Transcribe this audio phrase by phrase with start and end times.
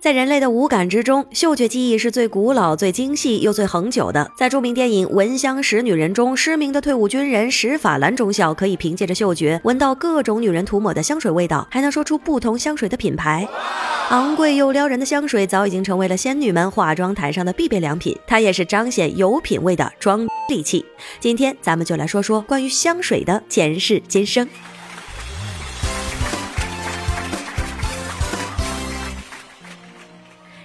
[0.00, 4.32] 在人类的五感之中，嗅觉记忆是最古老、最精细又最恒久的。
[4.34, 13.46] 在著名电影《闻香识女人》中，失明的退伍军人史法兰中校可以凭借着嗅觉闻到各种女人涂抹的香水味道，还能说出不同香水的品牌。
[14.08, 20.82] 昂贵又撩人的香水早已经成为了仙女们化妆台上的必备良品，它也是彰显有品位的装利器。
[21.20, 24.48] 今天咱们就来说说关于香水的前世今生。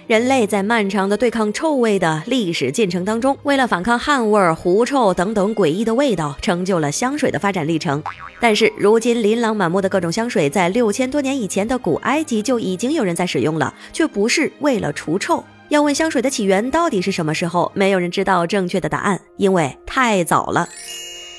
[0.06, 8.00] 人类在漫长的对抗臭味的历史进程当中，为了反抗汗味、狐臭等等诡异的味道，成就了香水的发展历程。
[8.40, 15.42] 但是，如今琳琅满目的各种香水，在六千多年以前的古埃及就已经有人在使用了，却不是为了除臭。
[15.70, 20.68] 要问香水的起源到底是什么时候，没有人知道正确的答案，因为太早了。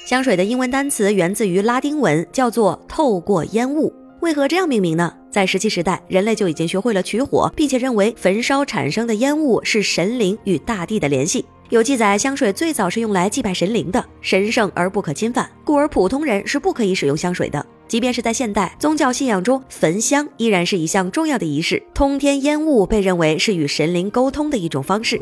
[0.05, 3.93] 香水的英文单词源自于拉丁文，叫做“透过烟雾”。
[4.27, 5.13] 为何这样命名呢？
[5.31, 11.45] 在石器时代，人类就已经学会了取火，并且认为焚烧产生的烟雾是神灵与大地的联系。
[11.69, 17.65] 有记载，香水最早是用来祭拜神灵的，神圣而不可侵犯，故而普通人是不可以使用香水的。
[17.87, 21.81] 即便是在现代宗教信仰中，焚香依然是一项重要的仪式。
[21.93, 25.21] 通天烟雾被认为是与神灵沟通的一种方式。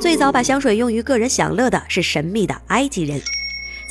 [0.00, 3.20] 最早把香水用于个人享乐的是神秘的埃及人。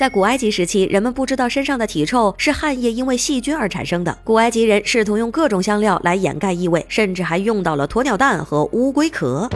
[0.01, 4.17] 在古埃及时期，人们不知道身上的体臭是汗液因为细菌而产生的。
[4.23, 9.47] 古埃及人试图用各种香料来掩盖异味，甚至还用到了鸵鸟蛋和乌龟壳。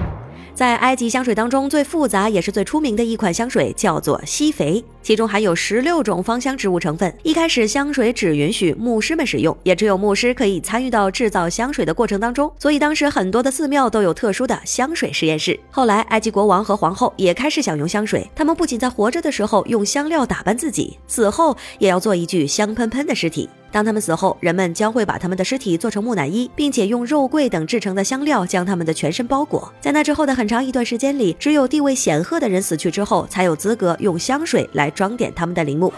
[0.55, 7.13] 在埃及香水当中，最复杂也是最出名的一款香水叫做西肥，其中含有十六种芳香植物成分。
[7.23, 12.49] 一开始，香水只允许牧师们使用，也只有牧师可以参与到制造香水的过程当中。
[12.57, 15.59] 所以，当时很多的寺庙都有特殊的香水实验室。
[15.69, 23.49] 后来，埃及国王和皇后也开始享用香水，他们不仅在活着的时候用香料打扮自己，死后也要做一具香喷喷的尸体。
[23.75, 29.69] 当他们死后，人们将会把他们的尸体做成木乃伊，并且用肉桂等制成的香料将他们的全身包裹。
[29.81, 35.91] 在那之后的很长一段时间里，只有地位显赫的人死去之后，才有资格用香水来装点他们的陵墓。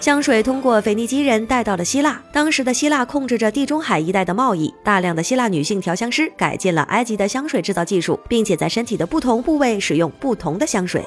[0.00, 11.04] 香水通过腓尼基人带到了希腊，当时的希腊控制着地中海一带的贸易，大量的希腊女性调香师改进了埃及的香水制造技术，并且在身体的不同部位使用不同的香水。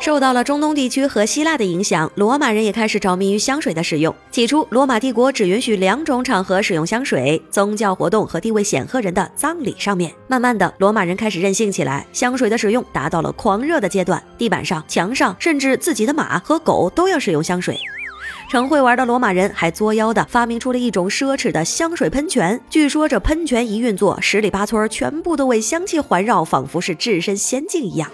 [0.00, 4.14] 受到了中东地区和希腊的影响，罗马人也开始着迷于香水的使用。
[4.30, 10.10] 起初，罗马帝国只允许两种场合使用香水：宗教活动和地位显赫人的葬礼上面。
[10.26, 14.22] 慢慢的，罗马人开始任性起来，香水的使用达到了狂热的阶段。
[14.38, 17.78] 地板上、墙上，甚至自己的马和狗都要使用香水。
[18.50, 22.58] 成会玩的罗马人还作妖的发明出了一种奢侈的香水喷泉。
[22.70, 28.10] 据说这喷泉一运作，十里八村全部都为香气环绕，仿佛是置身仙境一样。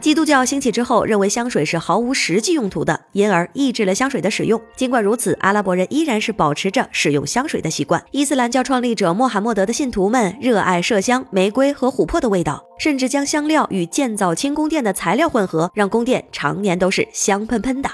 [0.00, 4.60] 基督教兴起之后，认为香水是毫无实际用途的，因而抑制了香水的使用。
[4.76, 8.02] 尽管如此，阿拉伯人依然是保持着使用香水的习惯。
[8.12, 17.90] 伊斯兰教创立者穆罕默德的信徒们热爱麝香、玫瑰和琥珀的味道，甚至将香料与建造清宫殿的材料混合，让宫殿常年都是香喷喷的。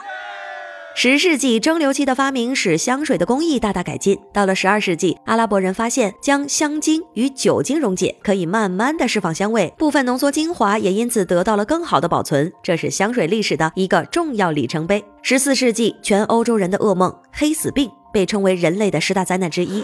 [0.96, 4.16] 十世纪蒸馏器的发明使香水的工艺大大改进。
[4.32, 12.52] 到了十二世纪，阿拉伯人发现将香精与酒精溶解可以慢慢的释放香味，部分浓缩精华也因此得到了更好的保存。
[12.62, 15.04] 这是香水历史的一个重要里程碑。
[15.20, 17.90] 十四世纪，全欧洲人的噩梦——黑死病。
[18.14, 19.82] 被称为人类的十大灾难之一，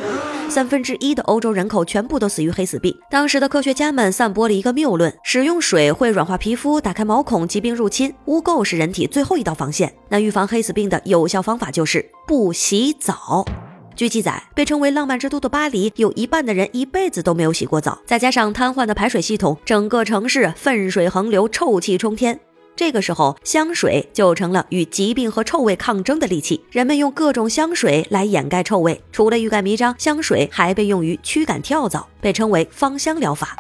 [0.48, 2.96] 三分之一的欧洲人口全部都死于黑死病。
[3.10, 8.14] 当时的科学家们散播了一个谬论：使用水会软化皮肤、打开毛孔，疾病入侵。
[8.26, 9.92] 污垢是人体最后一道防线。
[10.08, 13.44] 那预防黑死病的有效方法就是不洗澡。
[13.96, 18.00] 据记载，被称为浪漫之都的巴黎，有一半的人一辈子都没有洗过澡。
[18.06, 22.38] 再加上瘫痪的排水系统，整个城市粪水横流，臭气冲天。
[22.80, 26.64] 这个时候，香水就成了与疾病和臭味抗争的利器。
[26.70, 33.54] 人们用各种香水来掩盖臭味，除了欲盖弥彰，香水还被用于驱赶跳蚤，被称为芳香疗法。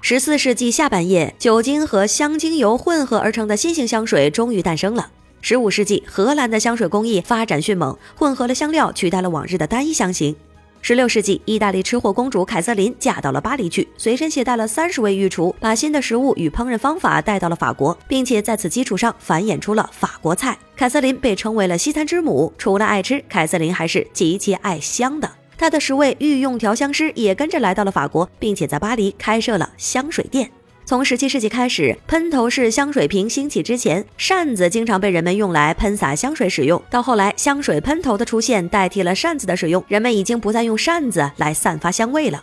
[0.00, 5.12] 十四世纪下半叶，酒精和香精油混合而成的新型香水终于诞生了。
[5.40, 10.34] 十五世纪，荷兰的香水工艺发展迅猛，混合了香料取代了往日的单一香型。
[10.82, 20.58] 十六世纪，意大利吃货公主凯瑟琳嫁到了巴黎去，随身携带了三十位御厨，把新的食物与烹饪方法带到了法国，并且在此基础上繁衍出了法国菜。
[20.74, 25.30] 凯瑟琳被称为了西餐之母，除了爱吃，凯瑟琳还是极其爱香的。
[25.58, 30.50] 她的十位御用调香师也跟着来到了法国，并且在巴黎开设了香水店。
[30.90, 36.82] 从十七世纪开始，喷头式香水瓶兴起之前，扇子经常被人们用来喷洒香水使用。
[36.90, 42.42] 到后来，香水喷头的出现代替了扇子的使用，人们已经不再用扇子来散发香味了。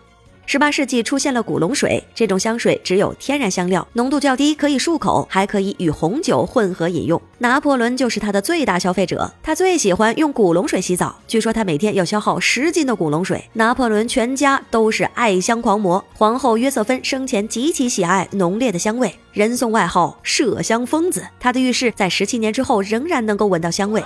[0.49, 7.21] 十八世纪出现了古龙水，这种香水只有天然香料，浓度较低，可以漱口，还可以与红酒混合饮用。
[7.39, 13.43] 拿破仑就是它的最大消费者，他最喜欢用古龙水洗澡，据说他每天要消耗十斤的古龙水。
[13.51, 21.27] 拿破仑全家都是爱香狂魔，皇后约瑟芬生前极其喜爱浓烈的香味，人送外号麝香疯子。
[21.41, 24.01] 他的浴室在十七年之后仍然能够闻到香味。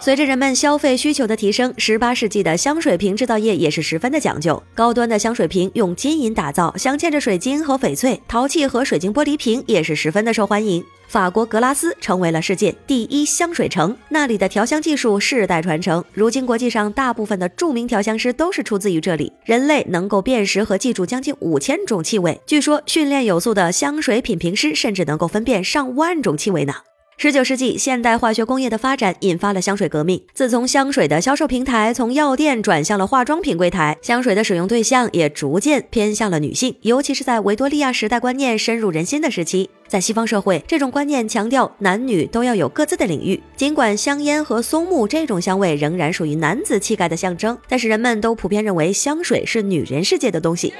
[0.00, 4.62] 随着人们消费需求的提升，十八世纪的香水瓶制造业也是十分的讲究。
[4.72, 10.82] 高端的香水瓶用金银打造，镶嵌着水晶和翡翠，陶器和水晶玻璃瓶也是十分的受欢迎。
[11.08, 16.02] 法国格拉斯成为了世界第一香水城，那里的调香技术世代传承。
[16.12, 19.32] 如今国际上大部分的著名调香师都是出自于这里。
[19.44, 26.74] 人类能够辨识和记住将近五千种气味，据说训练有素的香水品评师甚至能够分辨上万种气味呢。
[27.20, 30.22] 十九世纪，现代化学工业的发展引发了香水革命。
[30.32, 36.76] 自从香水的销售平台从药店转向了化妆品柜台，香水的使用对象也逐渐偏向了女性。
[36.82, 43.42] 尤其是在维多利亚时代观念深入人心的时期，在西方社会，这种观念强调男女都要有各自的领域。
[43.56, 50.72] 尽管香烟和松木这种香味仍然属于男子气概的象征，但是人们都普遍认为香水是女人世界的东西。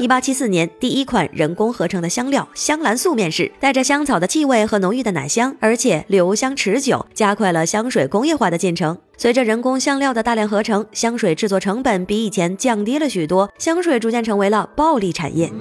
[0.00, 8.98] 一八七四年，第一款人工合成的香料香兰素面世，带着香草的气味和浓郁的奶香，而且留香持久，加快了香水工业化的进程。
[9.16, 15.52] 随着人工香料的大量合成，香水制作成本比以前降低了许多，香水逐渐成为了暴利产业。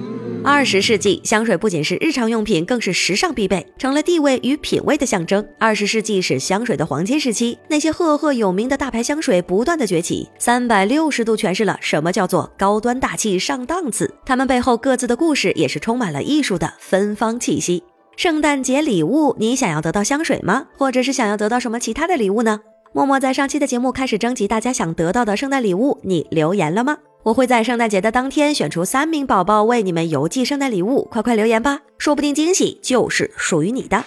[0.45, 5.45] 二十世纪，香水不仅是日常用品，更是时尚必备，成了地位与品味的象征。
[5.57, 14.13] 二十世纪是香水的黄金时期，那些赫赫有名的大牌香水不断的崛起，三百六十度诠释了什么叫做高端大气上档次。
[14.25, 17.81] 它们背后各自的故事也是充满了艺术的芬芳气息。
[18.17, 20.67] 圣诞节礼物，你想要得到香水吗？
[20.77, 22.59] 或者是想要得到什么其他的礼物呢？
[22.91, 26.97] 默默在上期的节目开始征集大家想得到的圣诞礼物，你留言了吗？
[27.23, 34.03] 我会在圣诞节的当天选出三名宝宝为你们邮寄圣诞礼物，快快留言吧，说不定惊喜就是属于你的。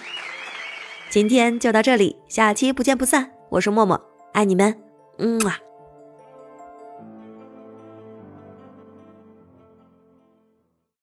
[1.09, 3.31] 今天就到这里，下期不见不散。
[3.49, 3.99] 我是默默，
[4.33, 4.75] 爱你们，
[5.17, 5.66] 嗯啊。